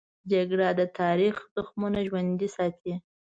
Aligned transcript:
جګړه 0.31 0.67
د 0.79 0.81
تاریخ 0.99 1.35
زخمونه 1.55 1.99
ژوندي 2.07 2.47
ساتي 2.55 2.93